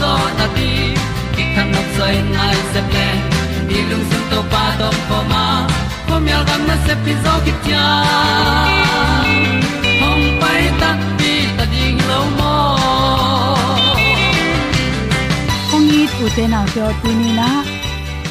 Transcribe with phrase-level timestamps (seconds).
[0.00, 0.68] zo na ti
[1.34, 3.06] ki kan nok sai nai se ple
[3.68, 5.44] ni lung sun to pa to pa ma.
[6.08, 7.84] Ko myal gam na se pi zo ki tia
[10.00, 10.90] hom pai ta
[11.20, 12.54] ti ta ding lo mo
[15.74, 17.48] ong ni tu te na pyo tu ni na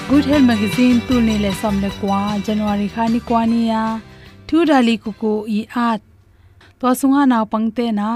[0.10, 3.84] good health magazine tu ni le som le kwa january kha ni kwa ni ya
[4.48, 6.02] thu dali ku ku i at
[6.80, 8.10] to sunga na pangte na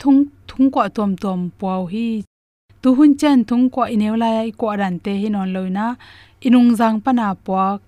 [0.00, 2.06] thung thung kwa tom tom pau hi
[2.84, 5.86] tu hun chen thung kwa ineu la i ko ran te hi non loina.
[6.46, 7.80] Inung jang pana puak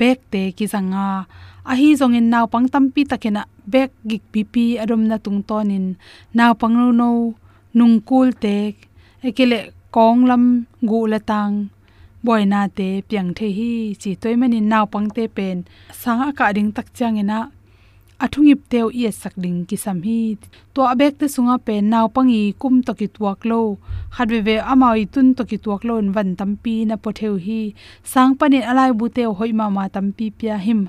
[0.00, 1.06] bek te ki zanga
[1.70, 3.42] a hi zong in naw pang tampi takena
[3.72, 5.86] bek gik pipi adom na tung tonin
[6.38, 7.10] naw pang no no
[7.78, 8.56] nung kul te,
[9.28, 9.58] ekele
[9.96, 10.44] kong lam
[10.90, 11.54] gu la tang
[12.24, 15.56] boy na te piang the hi chi toy manin naw pang te pen.
[16.02, 17.38] Sanga ka ding tak chang ina
[18.24, 20.20] athungip teu i sak ding ki sam hi.
[20.74, 23.60] To abek te sunga pe naw pangi kum to ki tuak lo.
[24.14, 27.60] Khatwe ve amai tun to ki tuak lon van tampi na potheu hi.
[28.12, 30.80] Sang panin alai bu teo hoima ma tampi pia him.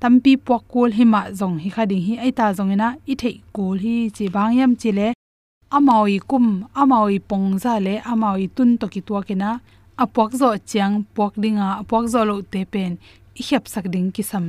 [0.00, 2.88] Tampi pok kul hima zong hi khading hi aita zong ina.
[3.12, 5.08] I thei kul hi chi bang yam chi le.
[5.76, 6.46] Amawi kum,
[6.80, 9.50] amawi pongza le, amawi tun to ki tuak ina.
[10.02, 12.92] Apok zo chiang pok dinga apok zo lo te pen
[13.46, 14.44] hiap sak ding ki sam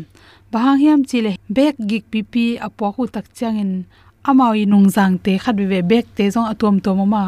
[0.51, 2.33] bahang hiam chile bek gik pp
[2.67, 3.71] apok khu tak changin
[4.29, 7.23] amawi nungjang te khat be bek te jong atom to mama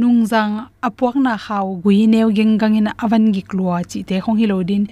[0.00, 0.52] nung jang
[0.86, 4.84] apuak na khaw gui neu geng in avan gi klua chi te khong hilodin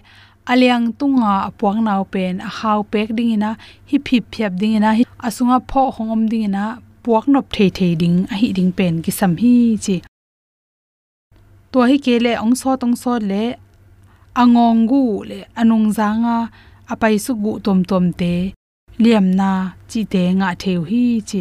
[0.50, 3.50] aliang tunga apuak naw pen a khaw pek dingina
[3.90, 4.90] hi phip phiap dingina
[5.26, 6.64] asunga pho hongom dingina
[7.02, 9.54] puak nop thei thei ding a hi ding pen ki sam hi
[9.84, 9.96] chi.
[11.72, 13.42] To hi ke le ong so tong so le
[14.36, 16.38] angong gu le anung zanga
[16.92, 18.32] apai su gu tom tom te
[19.02, 19.50] liam na
[19.90, 21.40] chi te nga theu hi chi.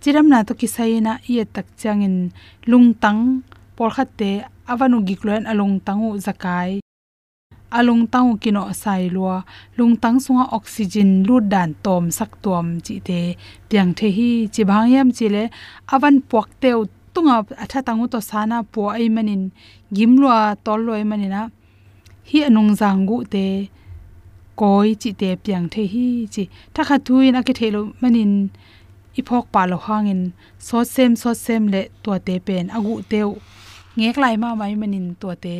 [0.00, 2.16] Chiram na to kisai na ye tak changin
[2.70, 3.20] lungtang
[3.76, 4.30] por khat te
[4.70, 6.70] awanu gikloan alung tangu zakai.
[7.78, 9.36] Alung tangu kino sai lua
[9.78, 13.20] lung tang sunga oxygen lu dan tom sak tom chi te
[13.68, 15.42] piang the hi chi bhang yam chi le
[15.94, 16.78] avan pok teu
[17.14, 19.42] tunga atha tangu to sana po ai manin
[19.96, 21.42] gimlua tol loi manina
[22.30, 23.46] hi anong zang gu te,
[24.60, 26.42] koi chi te piang the hi chi.
[26.74, 28.32] Tha kha thuin a ke thelo manin
[29.18, 30.22] ipok pa lo hangin.
[30.66, 32.64] So sem so sem le to te pen.
[32.76, 33.28] Agu teu
[33.96, 35.56] ngek lai ma mai manin to te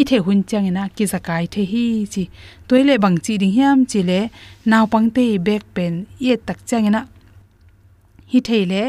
[0.00, 2.22] i the hun chang ina ki zakai the hi chi.
[2.68, 4.20] Toile bang chi ding hiam chi le
[4.70, 5.94] naw pang te back pen.
[6.24, 7.00] Ye tak chang ina.
[8.32, 8.82] Hi theile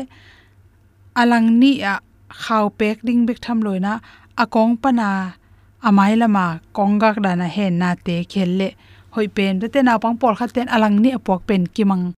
[1.21, 1.93] alang ni a
[2.41, 3.93] khaw pek ding bek tham loina
[4.43, 5.09] akong pana
[5.87, 6.45] amai lama
[6.75, 8.69] konggak dana hen na te khelle
[9.13, 12.13] hoi pen te na pang por khat ten alang ni apok pen, kimang.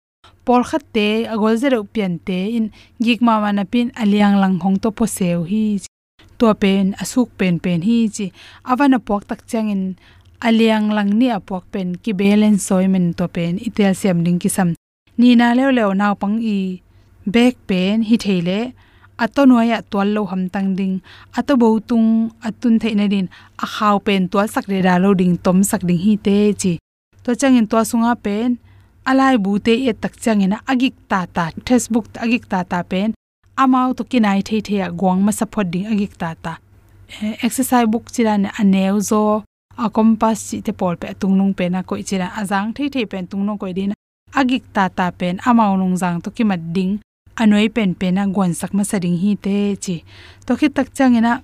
[0.46, 2.66] Por khat te agol zero pian te, in
[3.06, 5.64] gik ma mana pin, aliang lang hong to po seu hi
[6.38, 8.26] to pen, asuk pen pen hi chi
[8.72, 9.84] awana pok tak changin
[10.48, 14.50] aliang lang ni apok pen, ki balance soi men to pen, itel siam ding ki
[14.56, 14.70] sam.
[15.20, 16.58] Ni na lew lew na pang i
[17.26, 18.60] back pain hi theile
[19.18, 21.02] ato ya tol lo ham tang ding.
[21.38, 23.28] Ato bo tung, atun theina din.
[23.58, 26.78] A khaw pen tol sak re da lo ding, tom sak ding hi te chi.
[27.24, 28.58] To changin to sunga pen.
[29.06, 33.14] Alai bu te e tak changina agik ta ta, facebook agik ta ta pen.
[33.58, 36.54] Amao to kinai thei ya gong ma support ding agik ta ta.
[37.22, 39.44] E, exercise book chira ne aneu zo.
[39.78, 43.06] A compass chi te pol pe tung nung pe na ko chira azang thei thei
[43.06, 43.94] pen tung nong ko din.
[44.40, 45.36] Agik ta ta pen.
[45.50, 47.00] Amao nong jang to ki mat ding
[47.42, 49.96] anoi pen pen a gon sak ma sading hi te chi.
[50.46, 51.42] To khi tak changena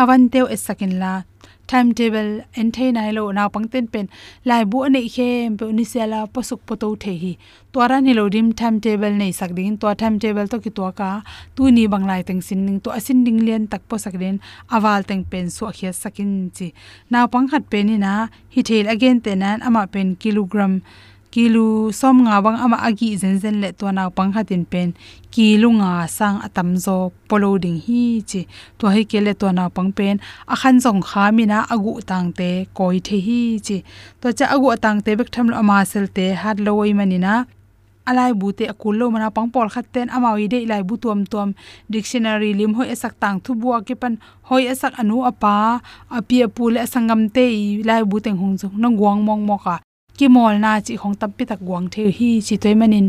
[0.00, 1.22] awan teu sakin la.
[1.70, 4.06] Timetable en thei nai lo na pangten pen.
[4.44, 5.28] Lai bu ne khe
[5.58, 7.32] be ni sela pasuk poto the hi.
[7.72, 9.78] Tora ni lo dim timetable nei sak ding.
[9.78, 11.22] To timetable to ki to ka.
[11.56, 14.40] Tu ni banglai teng sin ning to asin ding len tak po sak den.
[14.70, 16.72] Awal teng pen so khia sakin chi.
[17.10, 18.12] Na pang khat pen ni na
[18.54, 20.82] hi thel again tenan ama pen kilogram
[21.32, 24.88] kilu som nga bang ama agi zen zen le to na pang khatin pen.
[25.32, 26.96] Kilu nga sang atam zo
[27.28, 28.40] polo ding hi chi
[28.78, 30.20] to hi ke le to na pang pen.
[30.52, 33.76] A khan jong kha mi na agu tang te koi the hi chi.
[34.20, 37.34] To cha agu tang te bek tham lo ama sel te hat loi mani na.
[38.08, 41.20] Alai bu te akul lo mana pang pol khat ten amawi de lai bu tuam
[41.32, 41.48] tuam.
[41.92, 44.14] Dictionary lim hoi asak tang thu bua ke pan
[44.48, 45.80] hoi asak anu apa.
[46.18, 47.46] Api apul asangam te
[47.88, 49.76] lai bu teng hung jong nang guang mong moka
[50.16, 53.06] ki mol na chi khong tam pi tak guang the hi chi toy manin.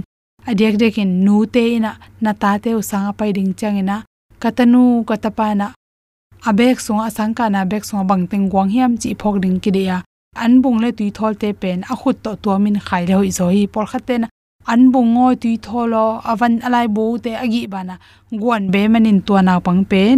[0.50, 1.92] Adek in nu te ina,
[2.24, 3.98] na ta te usanga pai ding changina
[4.42, 5.68] katanu, katapa na.
[6.50, 9.98] Abek sunga sangka na bek sunga bangteng guang hiam chi phok ding ki dia
[10.36, 13.32] an bung le tui thol te pen, a khut to to min khai le hoi
[13.38, 14.24] zo hi por khaten
[14.72, 17.96] an bung ngoi tui tholo avan alai bo te agi bana
[18.42, 20.18] guan be manin to na pang pen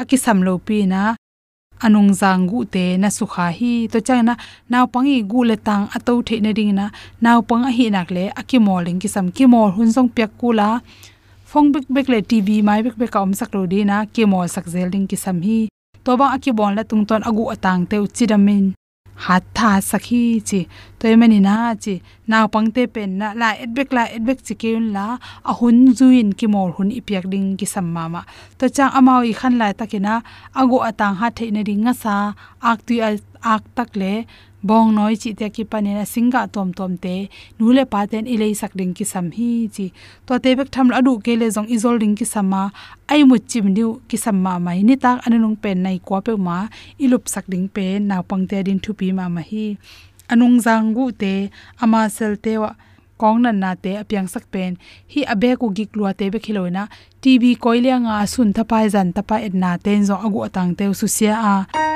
[0.00, 1.02] akisam lo pi na
[1.86, 3.72] anung zang gu te na su kha hi.
[3.92, 4.34] To changna
[4.72, 6.86] naw pangi gu le tang ato the na ding na,
[7.24, 9.26] naw pang a hi nak le akimoling ki sam.
[9.36, 10.68] Ki mol hun song pek kula
[11.50, 14.48] phong bek bek le tv mai bek bek om sak lo di na, ki mol
[14.54, 15.58] sak zel ding ki sam hi.
[16.04, 18.64] To bang akibon la tung ton agu atang te uchidamin
[19.24, 20.60] hat tha sakhi chi
[21.00, 21.94] toy na chi
[22.30, 25.06] naw pangte pen na la etbek la etbek chikin la
[25.50, 28.22] a hun zuin ki mor hun ipyak ding ki samma ma
[28.58, 30.14] to chang amao i khan lai takina
[30.60, 32.14] ago atang ha theina ringa sa
[32.70, 32.94] ak tu
[33.54, 34.12] ak tak le
[34.62, 37.14] bong noi chi te ki panena singa tom tom te,
[37.58, 39.86] nu le pa ten ilei sak ding ki sam hi chi.
[40.26, 42.62] To te bek tham la du ke le jong izol ding ki sama
[43.12, 44.78] ai mu chim niu ki sam ma mai.
[44.88, 46.56] Ni tak anung pen nai ko pe ma
[47.04, 49.66] ilup sak ding pe na pang te din thu pi ma ma hi.
[50.32, 51.34] Anung jang gu te,
[51.82, 52.70] ama sel te wa
[53.22, 54.72] kong nan na te apyang sak pen
[55.12, 56.82] hi abe ku gik lua te be khiloina
[57.22, 61.06] tv koilia nga sun thapai zan tapa et na ten zo agu atang te su
[61.16, 61.54] sia a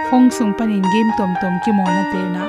[0.08, 2.42] phong sung panin game tom tom ki mo na te na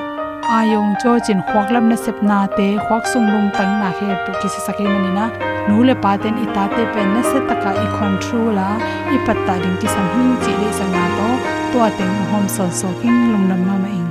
[0.58, 4.08] ayong cho chin khwak lam na sep na te khwak sung lung tang na he
[4.24, 5.24] pu ki sa sakai mani na
[5.68, 8.68] nu le pa ten ita te pen na se taka i control la
[9.14, 11.28] i patta ding ki sam hi chi le sang na to
[11.72, 14.10] to ateng hom son so king lung nam ma ma ing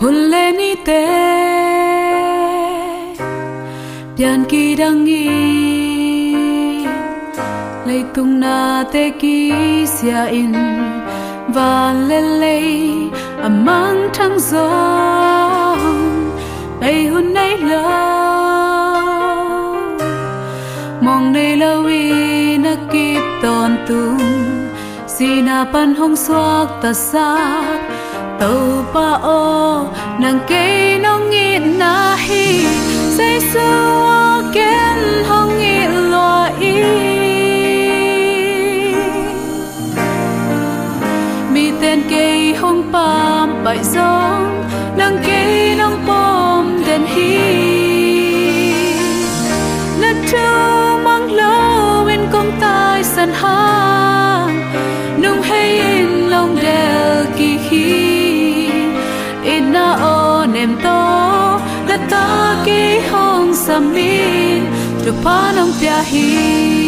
[0.00, 1.00] hulle ni te
[4.20, 5.28] yan ki dangi
[7.88, 9.36] lấy tung na te ki
[9.86, 10.52] sia in,
[11.48, 12.58] và le le
[13.42, 14.68] amang à thang thăng gió.
[16.80, 17.82] Bay hun nay lơ
[21.00, 22.12] mong nay lâu wi
[22.58, 24.18] na kip ton tung
[25.06, 27.36] si na pan hong suak ta sa
[28.40, 29.84] tàu pa o,
[30.18, 34.98] nàng cây nong ngit na hi say sưa ken
[35.28, 36.74] hong ngit lo i
[41.52, 44.64] mi tên cây hong pam bại giông
[44.96, 45.59] nàng cây
[63.80, 64.62] hong samin
[65.04, 66.79] tu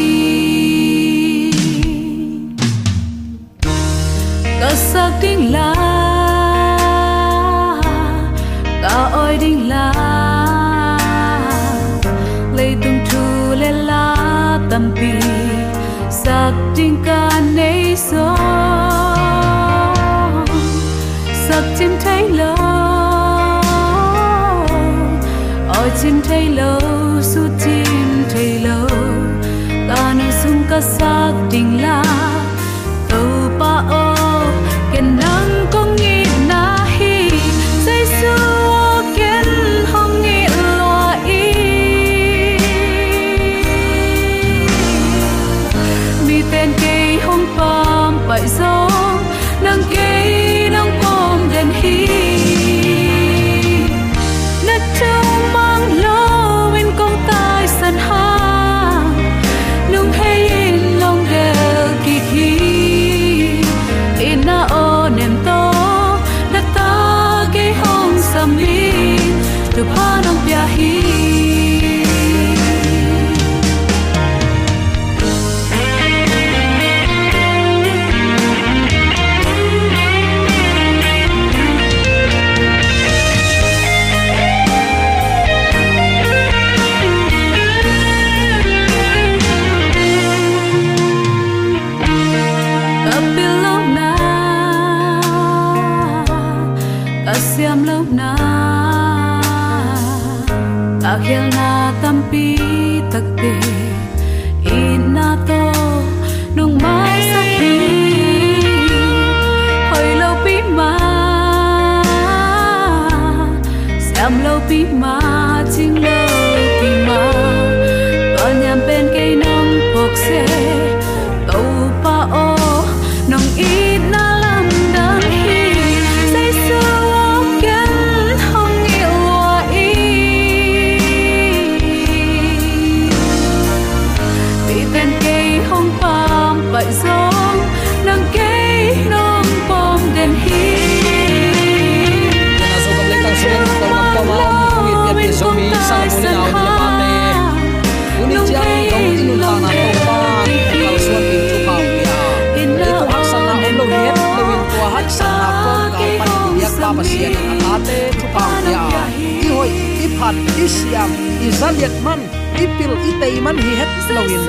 [163.52, 164.44] i man hi het lo win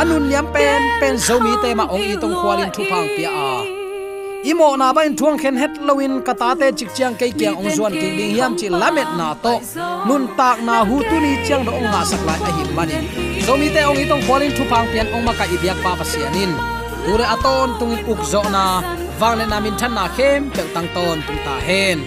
[0.00, 3.30] anun yam pen pen zo mi te ma ong i tong khwalin thu phang pia
[3.30, 3.50] a
[4.50, 7.70] imo na ba in thuang khen het lowin kata te chik chiang kai kyang ong
[7.76, 9.54] zuan king ding hiam chi lamet na to.
[10.08, 12.96] nun tak na hu tu ni chiang do ong nga sak lai a him mani
[13.46, 16.52] zo mi te ong itong kholin thu phang pian ong maka ibyak pa pa sianin
[17.12, 18.64] ure aton tungin uk zo na
[19.20, 21.98] wangle na min than na khem pe tang ton tung ta hen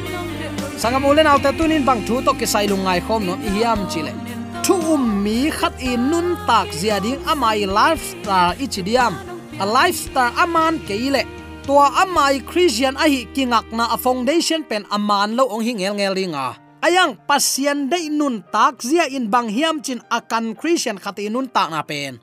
[0.81, 4.01] sangam ulen auta tunin bang thu to ke sai lungai khom nom i hiam chi
[4.07, 4.26] le
[4.67, 9.15] thu um mi khat in nun tak zia ding amai lifestyle ichidiam
[9.63, 11.23] a lifestyle aman keile
[11.63, 16.11] tua amai christian a hi kingak na a foundation pen aman lo ong hingel ngel
[16.19, 21.47] ringa ayang pasian dei nun tak zia in bang hiam chin akan christian khati nun
[21.47, 22.19] tak na pen.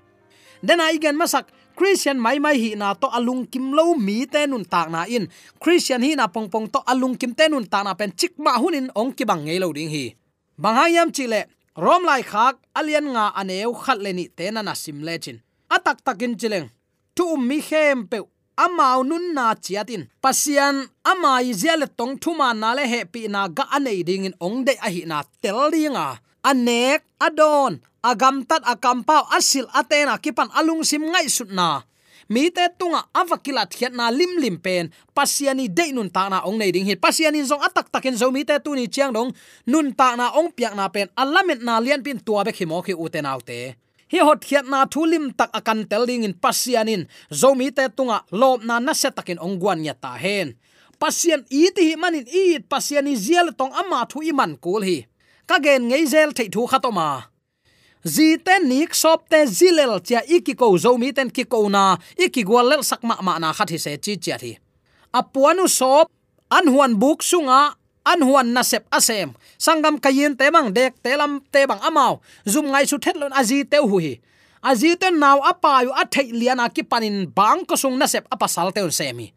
[0.64, 4.68] Dena igen masak, christian mai mai hi na to alung kim lo mi te nun
[4.68, 5.28] tak na in.
[5.60, 8.12] Christian hi na pong pong to alung kim te nun tak na pen.
[8.12, 10.12] Chik ma hunin ong ki bang ngei lo ding hi.
[10.56, 14.74] Bang hiam chile rom lai khak alian nga aneu khat le ni te na na
[14.74, 15.38] sim le chin.
[15.74, 16.68] Atak takin chileng.
[17.16, 18.18] Tu um mi khem pe
[18.64, 20.76] amao nun na chiatin pasian
[21.10, 24.74] amai ziale tong thuma na le he pi na ga anei ding in ong de
[24.86, 26.08] a hi na tel ringa.
[26.44, 31.68] Anek, adon, agam tat akam pau asil atena kipan alung sim ngai sutna
[32.34, 34.90] mi te tunga avakila thiat na lim lim pen.
[35.16, 38.42] Pasiani de nun ta na ong nei ding hi pasiani zong atak takin zo mi
[38.48, 39.30] te tu ni chiang dong.
[39.70, 41.06] Nun ta na ong piak na pen.
[41.22, 43.60] Alamet na lian pin tua be khimo khi u autte
[44.12, 47.06] hi hot khiat na thulim tak akan tel ding in pasianin.
[47.30, 50.58] Zo mi te tunga lob na na se takin ong guan ya ta hen.
[50.98, 54.98] Pasian i ti manin i pasiani zial tong ama thu iman kul hi.
[55.46, 57.33] Ka gen ngei zel thei thu khatoma
[58.04, 61.96] zi ten nik sop te zilel cha iki ko zo mi ten ki ko na,
[62.16, 64.52] iki gwal lel sak ma ma na khat hi se chi chi thi.
[65.12, 66.10] Apuanu sop,
[66.50, 69.34] an huan buk sunga, an huan na sep asem.
[69.58, 72.20] Sangam kayin te mang dek, te lam te bang amao.
[72.46, 74.20] Zum ngai su thet lon azi te hu hi.
[74.62, 78.24] Azi te naw apa yu a thei liana ki panin bang ko sung na sep
[78.30, 79.32] apa sal te semi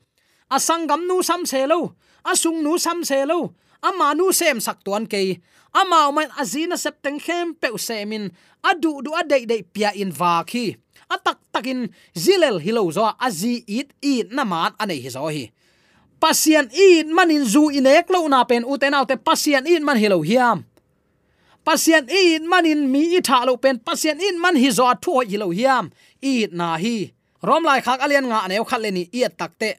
[0.49, 5.41] asangam nu sam selo asung nu sam selo ama nu sem sak tuan ke
[5.73, 8.31] ama man azina sep teng khem pe semin
[8.63, 10.75] adu du adei dei pia in va khi
[11.09, 15.45] atak takin zilel hilo zo azi it i naman anei hi zo hi
[16.19, 20.65] pasian in manin zu inek lo na pen uten autte pasian in man hilo hiam
[21.63, 25.47] pasian in manin mi i tha lo pen pasian in man hi zo thu hilo
[25.57, 25.85] hiam
[26.21, 27.13] i na hi
[27.47, 29.71] rom lai khak alian nga ne khat le ni i takte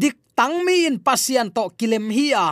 [0.00, 2.48] dik tang mi in pasian to kilem hi a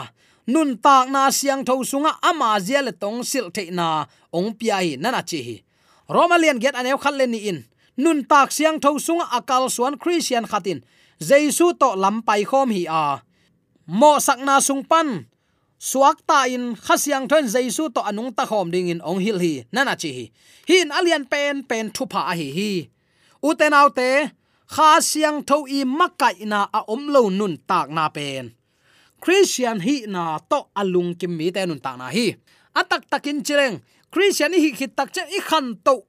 [0.48, 4.08] nun tak na siang tho sunga ama zia le tong sil the na.
[4.32, 5.56] Ong pia hi nana chi hi.
[6.08, 7.58] Romalian get anew khat le ni in.
[7.96, 10.80] Nun tak siang tho sunga akal suan christian khatin.
[11.20, 13.20] Jesu to lampai khom hi a.
[13.86, 15.28] Mo sakna sung pan.
[15.78, 19.68] Suak ta in khasiang thon jesu to anung ta khom ding in ong hil hi
[19.72, 20.24] nana chi hi.
[20.68, 22.72] Hin alian pen pen thu pha hi hi.
[23.44, 24.32] Uten autte
[24.74, 28.57] kha siang tho i makai na a om lo nun tak na pen
[29.20, 32.36] christian hi na to alung kim mi te nun ta na hi.
[32.74, 36.02] Atak takin chireng, christian hi khit tak che i khan to.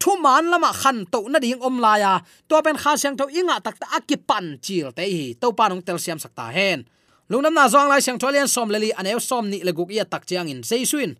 [0.00, 2.12] Thu man lama khan to na ding om la ya.
[2.48, 5.24] To ben kha siang to inga tak ta akipan chil te hi.
[5.40, 6.88] To pa nong tel siam sakta hen.
[7.30, 10.48] Lungnam na zong lai siang tholian som leli anew som ni leguk ya tak chiang
[10.50, 11.14] in seisuin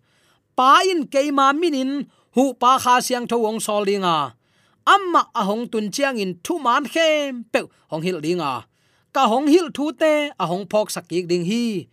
[0.55, 4.37] pa in keima minin hu pa kha siang tho wong sol dinga.
[4.85, 8.65] Amma ahong tun chiang in thu man khem pe, hong hil dinga
[9.15, 11.87] ka hong hil thu te ahong phok sakik ding hi.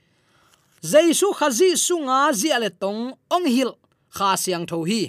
[0.90, 3.02] Jaisu khazi sunga zia le tong
[3.34, 3.70] ong hil
[4.16, 5.02] kha siang tho hi.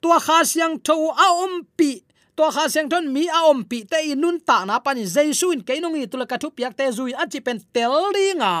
[0.00, 1.90] Tua kha siang tho a om pi
[2.36, 5.62] to kha siang thon mi a om pi te inun ta na Pan jaisu in
[5.68, 8.54] keinong i tula ka thu piak te zui a chi pen tel ringa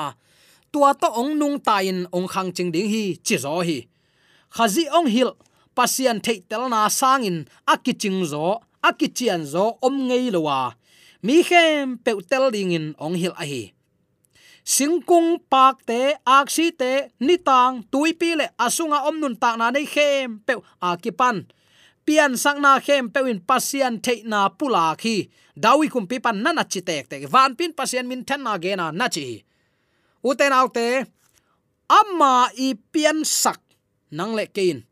[0.72, 3.78] tua to ong nung ta in ong khang ching ding hi, chi zo hi.
[4.56, 5.30] Khazi ong hil,
[5.76, 10.72] pasian thei tel na sangin akiching zo akichian zo om ngei lowa
[11.22, 13.62] mi khem pe tel ding in ong hil a hi
[14.62, 20.54] singkung pak te aksi te nitang tuipi le asunga omnun ta na nei khem pe
[20.78, 21.46] akipan.
[22.06, 25.30] Pian sangna khem pe win pasian the na pula khi.
[25.58, 28.90] Dawi kum pi pan nana chi tek tek van pin pasian min then na gena
[28.92, 29.42] na chi.
[30.24, 31.06] Uten autte
[31.90, 33.60] amma i pian sak,
[34.10, 34.86] nang le kein.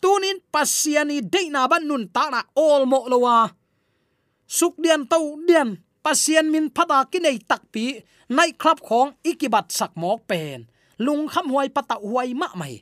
[0.00, 3.48] Tunin pasiani de na ban nun ta na all mo lowa
[4.46, 10.20] suk dian to dian pasien min phata kinai takpi nai club khong ikibat sak mok
[10.28, 10.66] pen
[10.98, 12.74] lung kham huai pata huai ma mai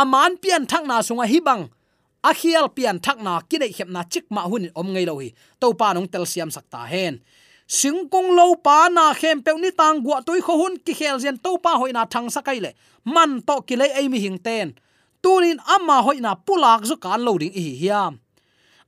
[0.00, 1.62] aman pian thak na sunga hibang
[2.22, 5.28] akhial pian thak na kinai khep na chik ma hun om ngei lo hi
[5.60, 7.14] to pa nong tel siam sak ta hen
[7.68, 11.36] singkong lo pa na khem pe ni tang gwa toi kho hun ki khel zen
[11.44, 12.70] to pa hoina thang sakai le
[13.14, 14.66] man to ki le ai mi hing ten
[15.22, 18.12] tunin amma hoina pulak zu kan lo ding hi hiam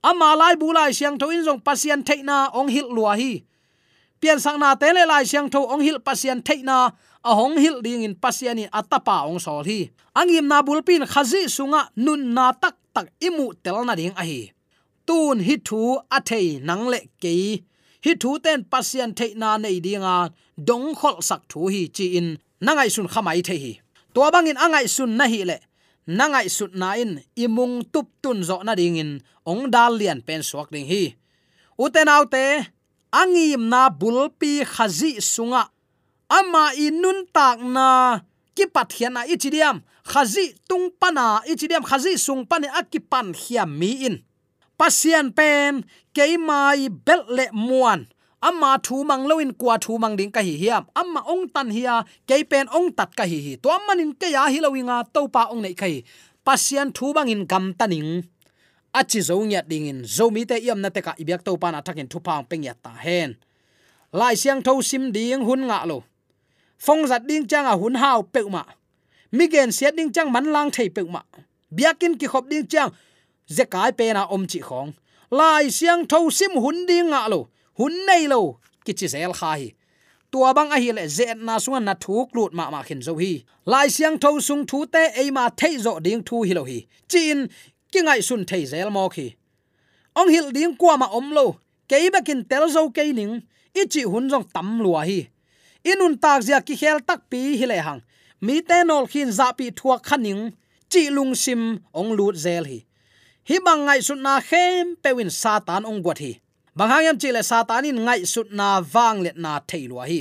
[0.03, 3.43] ama lai bu lai siang tho in jong pasien theina ong hil lua hi.
[4.21, 7.81] Pian sang na te le lai siang tho ong hil pasien theina a hong hil
[7.81, 9.89] ding in pasiani atapa ong sol hi.
[10.15, 14.51] Angim na bulpin khazi sunga nun na tak tak imu tel na ding a hi.
[15.05, 17.33] Tun hi thu a thei nang le ke
[18.05, 22.37] hi thu ten pasian theina nei dinga dong khol sak thu hi chi in.
[22.61, 23.73] Nangai sun khamai the hi.
[24.13, 25.57] To bangin angai sun na hi le
[26.07, 30.41] nangai sut na in imung tup tun zo na ding in, ong dal lian pen
[30.41, 31.13] suak ding hi.
[31.77, 32.69] Uten autte
[33.11, 35.69] angim na bulpi khazi sunga.
[36.31, 38.19] Ama inun tak na
[38.55, 44.07] ki pathian na ichidiam, khazi tung pana ichidiam, khazi sung pani e akipan hiam mi
[44.07, 44.15] in.
[44.79, 45.85] Pasian pen
[46.15, 48.07] keimai bel le muan
[48.41, 52.03] amma thu mang loin kwa thu mang ding ka hi hiam amma ong tan hiya
[52.27, 53.53] ke pen ong tat ka hi hi.
[53.61, 56.03] To manin ke ya hi lowinga to pa ong nei kai
[56.45, 58.25] pasian thu bang in gam taning
[58.93, 59.99] achi zo nya ding in.
[60.03, 62.63] Zo mi te yam na te ka ibyak to pa na thakin thu pang peng
[62.65, 63.37] ya ta hen.
[64.13, 66.03] Lai siang tho sim ding hun nga lo.
[66.77, 68.63] Phong zat ding chang a hun hao pe ma
[69.31, 71.21] mi gen siat ding chang man lang thei pe ma
[71.69, 72.89] biakin ki khop ding chang.
[73.47, 74.91] Zekai pe na om chi khong.
[75.29, 78.41] Lai siang tho sim hun ding nga lo hun nei lo,
[78.85, 79.67] ki chi zel kha hi.
[80.31, 83.13] Tua bang a hi le zet na sunga na thuk lut ma ma khin zo
[83.21, 83.43] hi.
[83.65, 86.79] Lai siang tho sung thu te e ma thei zo ding thu hi lo hi.
[87.11, 87.39] Chin,
[87.91, 89.27] ki ngai sun thei zel mo khi.
[90.19, 91.45] Ong hil ding kwa ma om lo
[91.89, 93.33] ke bakin tel zo ke ning
[93.81, 95.19] ichi hun jong tam lua hi.
[95.83, 98.01] Inun tak zia ki khel tak pi hi le hang.
[98.45, 100.51] Mi te nol khin za pi thua khaning
[100.91, 101.61] chi lung sim
[101.93, 102.79] ong lut zel hi.
[103.49, 106.33] Hi bang ngai sun na khem pewin satan ong gwat hi
[106.77, 110.19] bang hang yam chi le satan in ngai sut na wang let na theilua hi.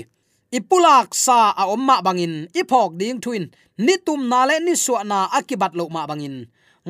[0.51, 3.45] Ipulak sa a omma bangin ipok ding thuin
[3.79, 6.37] ni tum na le ni su na akibat lo ma bangin.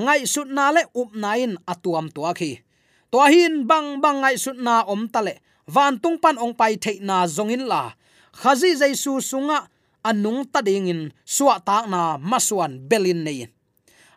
[0.05, 2.65] Ngai sut na le up nain atuam to khi.
[3.13, 5.35] To hin bang bang ngai sut na om ta le,
[5.75, 7.93] van tung pan ong pai thei na zongin la.
[8.41, 9.69] Khazi jaisu sunga
[10.09, 11.03] anung ta ding in
[11.35, 13.45] suwa ta na maswan belin nei.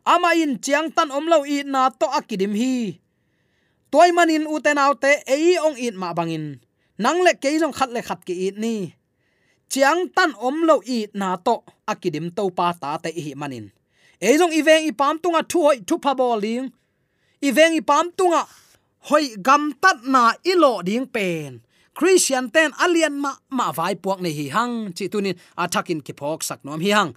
[0.05, 3.02] Ama in chiang tan omlo i na to akidim hi
[3.93, 6.45] toy manin uten autte ei ong it ma bangin.
[6.97, 8.75] Nang le ke jong khat le khat ki it ni.
[9.69, 11.55] Chiang tan omlo it na to,
[11.91, 13.69] akidim to pa ta te hi manin.
[14.17, 16.65] Ei jong iveng i pam tunga thu hoi thu pa boling
[17.47, 18.41] iveng i pam tunga
[19.09, 21.61] hoi gam tat na ilo ding pen.
[21.93, 24.75] Christian ten alian ma ma vai puak nei hi hang.
[24.97, 27.11] Chi tunin athakin ki phok sak nom hi hang.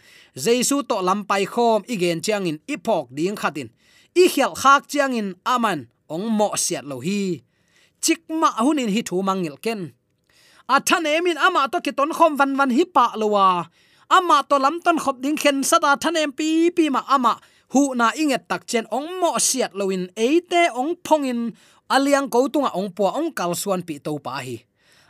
[0.45, 3.69] Jesu to lampai khom, igen chiang in ipok ding khatin.
[4.23, 7.43] I khial khak chiang in aman ong mo siat lo hi.
[8.05, 9.81] Chik ma hunin hi thu mangil ken.
[10.67, 13.71] Athan emin ama to ki ton khom van van hi pa lowa
[14.11, 17.35] ama to lam ton khop ding khen sada than em pi pi ma ama.
[17.73, 21.41] Hu na inget tak chen ong mo siat loin eite ong phongin
[21.95, 24.63] aliang ko tunga ong po ong kal suan pi to pa hi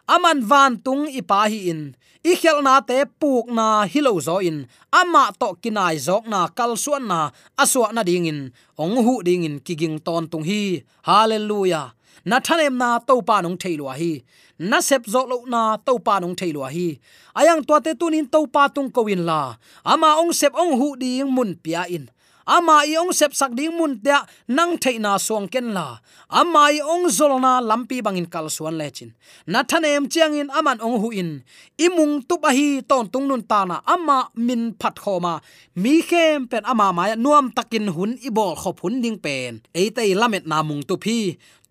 [0.07, 1.97] aman van tung ipa hi in.
[2.27, 4.67] I khel na te puk na hilo zo in.
[4.91, 7.31] Ama to kinai zok na kal suan na
[7.63, 8.41] aswa na ding in.
[8.79, 10.83] Ong hu ding in kiging ton tung hi.
[11.07, 11.95] Hallelujah.
[12.27, 14.27] Na thanem na to pa nong thailwa hi.
[14.59, 16.99] Na sep zo lo na to pa nong thailwa hi.
[17.39, 19.55] Ayang to te tunin to pa tung kowin la.
[19.87, 22.11] Ama ong sep ong hu ding mun pia in
[22.47, 25.99] ama i ong sep sak ding mun tia nang theina song ken la.
[26.31, 29.11] Ama i ong zolna lampi bangin kal suan lechin
[29.51, 31.31] na thanem chiang in aman ong hu in.
[31.75, 35.43] Imung tu ba hi ton tung nun ta na ama min phat khoma.
[35.75, 39.53] Mi khem pen ama ma nuam takin hun i bol khop hun ding pen.
[39.75, 41.19] Ei tei lamet na mung tu phi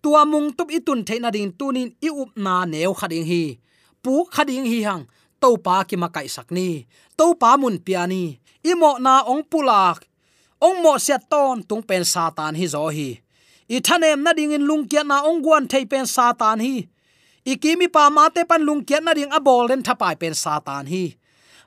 [0.02, 3.44] tua mung tup itun theina ding tunin i up na neu khading hi.
[4.04, 5.04] Pu khading hi hang.
[5.40, 6.68] To pa ki ma kai sakni
[7.16, 8.24] to pa mun piani
[8.70, 10.04] imo na ong pulak
[10.62, 13.20] ong mo sia ton tung pen satan hi zo hi.
[13.68, 16.88] I thanem na ding in lung kia na ong guan thei pen satan hi.
[17.46, 20.34] I kimi pa ma te pan lung kia na ding a bol len thapai pen
[20.34, 21.16] satan hi.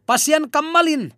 [0.07, 1.13] Pasian kamalin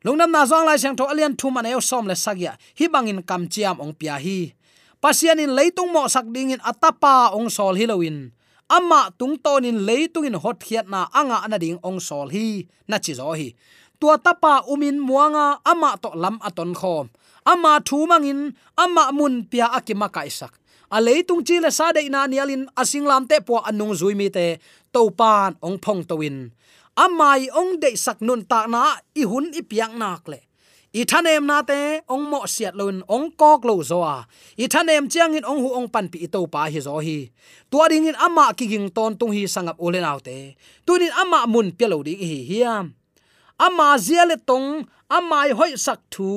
[0.00, 3.20] lungnam na zong lai sang tho alian thu man eo som le sagya hi bangin
[3.20, 4.56] kam chiam ong pia hi.
[5.00, 8.32] Pasian in leitung mo sak ding in atapa ong sol hiloin
[8.70, 12.64] ama tung ton in leitung in hot khiat na anga na ding ong sol hi.
[12.88, 13.52] Na chi zo hi
[14.00, 17.06] tua tapa umin muanga ama to lam aton khom.
[17.46, 20.52] Ama thu mangin, ama mun pia akima kaisak
[20.90, 24.28] a leitung chi le sa de na nialin asing lam te po anung zui mi
[24.36, 24.58] te
[24.92, 26.50] to pan ong phong to win
[27.00, 30.40] amai ong de sak nun ta na, i hun i piang nak le.
[30.90, 34.26] I thanem na te, ong mo siat lon ong kok lo zo a
[34.58, 37.30] i thanem chiang in ong hu ong pan pi to pa hi zo hi.
[37.70, 41.70] Tua ding in ama ki ging ton tung hi sangap ulen autte tunin ama mun
[41.78, 42.99] pelo ding hi hiam
[43.66, 44.68] ama ziale tong
[45.16, 46.28] amai hoi sak thu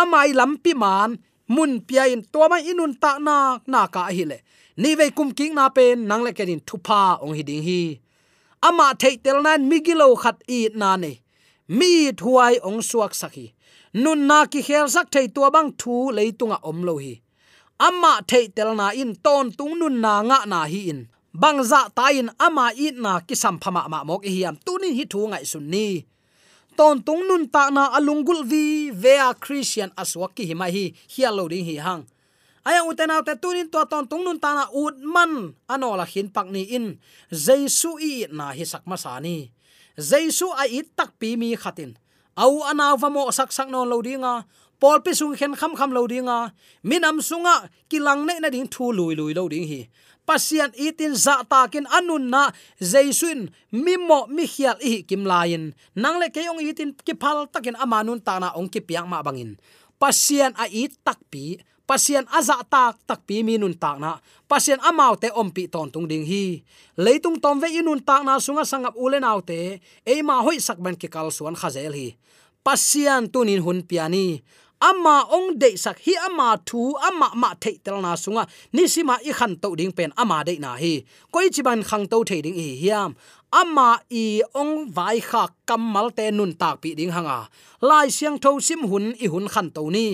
[0.00, 1.10] amai lampi man,
[1.54, 3.36] mun pia in to ma inun ta na
[3.72, 4.38] na ka hi le.
[4.82, 7.80] Ni ve kum king na pen nang le kenin thupa ong hi ding hi.
[8.68, 11.12] Ama thei tel nan migilo khat i na ne.
[11.78, 11.90] Mi
[12.20, 13.46] thuai ong suak sakhi
[14.02, 17.14] nun na ki khel sak thei tua bang thu leitunga om lo hi.
[17.86, 21.00] Ama thei tel na in ton tung nun na nga na hi in.
[21.42, 24.94] Bang za ta in ama i na ki sam phama ma mok hi am tunin
[24.98, 25.86] hi thu ngai sun ni
[26.80, 31.68] ton tung nun ta na alungul vi, vea christian aswaki hi mai hi hialo ding
[31.68, 32.08] hi hang.
[32.64, 36.48] Aya uten te tunin to ton tung nun ta na ut man anola hin pak
[36.48, 36.96] ni in.
[37.28, 39.52] Jesu i na hi sak ma sa ni.
[39.92, 42.00] Jesu a i tak pi mi khatin.
[42.40, 44.48] Au anaw vamo sak sak non lo dinga
[44.80, 48.88] pol pi sung khen kham kham lo dinga minam sunga kilang ne na ding thu
[48.88, 49.84] lui lui lo ding hi
[50.30, 55.74] pasian itin za takin anun na jaisun mimo mi khial kim lain.
[55.98, 59.58] Nangle keong itin ki phal takin amanun ta na ong ki piang ma bangin.
[59.98, 64.22] Pasian a i takpi pasian aza tak tak pi minun tak na.
[64.46, 66.62] Pasian amau te ompi ton tung ding hi.
[66.94, 71.10] Leitung tom ve inun tak na sunga sangap ulen autte e ma hoi sakban ki
[71.10, 72.14] kal suan khazel hi.
[72.62, 74.46] Pasian tunin hun piani
[74.80, 78.44] ama ong de sak hi ama thu, ama ma thei tel na sunga.
[78.72, 81.04] Ni sima i khan to ding pen ama de na hi.
[81.32, 83.10] Koi chi ban khang to thei ding hi hiam.
[83.60, 84.24] Ama i
[84.60, 87.38] ong vai kha kamal te nun tak pi ding hanga.
[87.88, 90.06] Lai siang tho sim hun i hun khan to ni.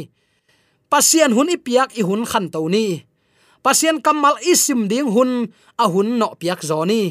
[0.91, 2.87] Pasien hun i piak i hun khan to ni.
[3.65, 5.31] Pasien kamal isim ding hun
[5.83, 7.03] a hun no piak zoni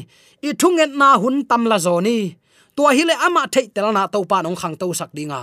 [0.42, 2.18] i thunget na hun tam la zoni
[2.76, 5.42] tua hi le ama thei tel na to pa nong khang to sak dinga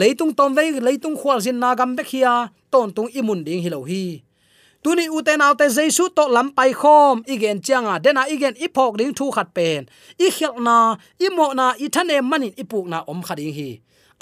[0.00, 2.34] leitung tom ve, leitung khwal jin na gam bekhia
[2.70, 4.04] ton tung imun ding hi lo hi.
[4.84, 9.30] Tuni uten autte jesu to lam pai khom igen changa dena igen ipok ding thu
[9.36, 9.88] khat pen.
[10.18, 10.76] I khel na,
[11.18, 13.70] i mo na, i thane manin ipuk na om khading hi.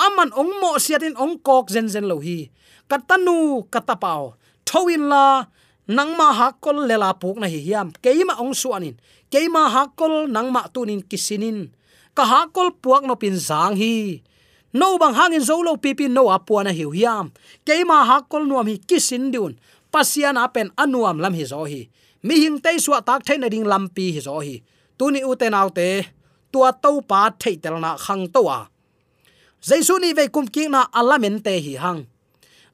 [0.07, 2.39] Aman ong mo siatin ong kok zen zen lo hi.
[2.91, 4.35] Katanu, katapao.
[4.65, 5.45] Thowin la
[5.97, 7.93] nangma hakol lela puk na hi hiam.
[8.03, 8.97] Keima ong suanin.
[9.33, 11.59] Keima hakol nangma tunin kisinin
[12.15, 14.23] ka hakol puak no pin zang hi.
[14.75, 17.31] No bang hangin zolo pipi no apuana hiu hiam.
[17.67, 19.55] Keima hakol nuam hi kisin diun.
[19.91, 21.91] Pasian apen anuam lam hi zo hi.
[22.27, 24.63] Mi hing te suwa tak thein ding lampi hi zo hi.
[24.99, 26.07] Tuni uten autte
[26.51, 28.67] tua to pa thei tel na khang to a.
[29.63, 32.07] Jaisu ni ve kum ki na alamen te hi hang.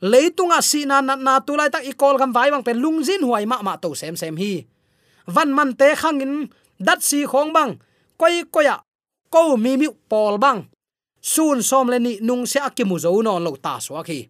[0.00, 3.76] Leitunga sina na na tulai tak ikol gam vai bang pen lungjin huai ma ma
[3.76, 4.64] to sem sem hi.
[5.29, 6.48] Van man te khangin,
[6.81, 7.76] dat si khong bang.
[8.16, 8.81] Koi koya
[9.33, 10.66] ko mi mi pol bang.
[11.21, 14.29] Sun som le ni nung se akimu zo non lo ta so khi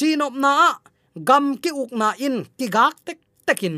[0.00, 0.80] chinop na
[1.28, 3.76] gam ki uk na in ki gak tek tekin.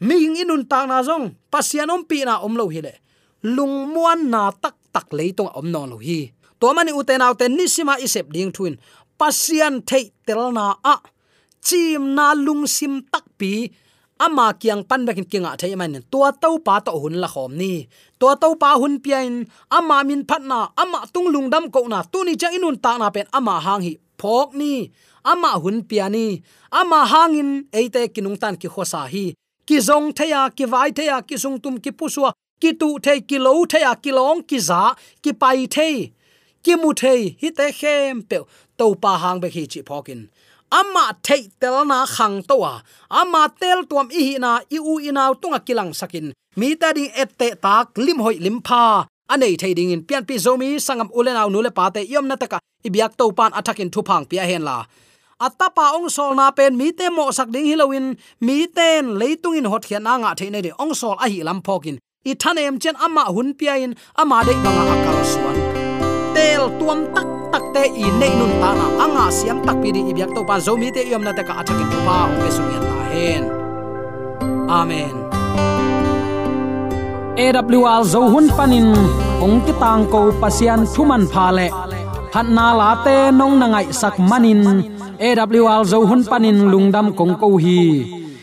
[0.00, 2.94] Mi ing inun ta na zong, pasian om pi na om lo hi le.
[3.44, 6.32] Lung muan na tak tak le tong om non lo hi.
[6.60, 8.80] To mani uten autte ni sima isep ding thuin.
[9.20, 10.96] Pasian thei tel na a,
[11.60, 13.68] chim na lung sim tak pi
[14.20, 17.72] ama kiang pan bakin kinga thei man tua tau pa to hun la khom ni.
[18.20, 21.98] Tua tau pa hun pian ama min phat na, ama tung lung dam ko na.
[22.12, 23.26] Tu ni chang inun ta na pen.
[23.38, 24.72] Ama hang hi phok ni.
[25.32, 26.26] Ama hun piani
[26.80, 29.24] ama hangin eite kinung tan ki khosa hi.
[29.66, 32.30] Ki zong theya ki vai theya ki sung tum, ki puswa
[32.60, 36.12] ki tu the ki lo theya ki long, ki za, ki pai the
[36.64, 38.38] ki mu the hi te khem pe.
[38.78, 40.20] To pa hang be hi chi phokin
[40.70, 42.72] ama thei tel na khang to wa
[43.20, 46.26] ama tel tuam i hi na i u inaw tunga kilang sakin.
[46.56, 49.06] Mi ta ding ette tak lim hoi lim pha.
[49.32, 52.58] Anei thei ding in pian pi zomi sangam ulenaw nule pa te yom na taka.
[52.86, 54.76] Ibyak to pan athakin thu phang pia hen la.
[55.46, 58.06] Atapa ong sol na pen, mi te mo sak ding hilowin
[58.46, 61.60] mi ten leitung in hot khian anga the nei de ong sol a hi lam
[61.66, 61.96] phokin
[62.28, 65.56] i thanem chen ama hun pia in, ama de banga akal suan.
[66.34, 70.00] Tel tuam tak tak te i nei nun ta na anga siam tak pi di
[70.10, 70.56] ibyak to pa.
[70.66, 72.16] Zomi te yom na ta ka athakin tu pa.
[72.30, 73.44] Ong be sung yan ta hen.
[74.80, 75.14] Amen.
[77.40, 78.90] AWR zo hun panin.
[79.44, 81.68] Ong ti tang ko pasian thuman pha le.
[82.32, 84.62] Phat na la te nong na ngai sak manin.
[85.18, 88.19] AWR zo hun panin lungdam kong ko hi.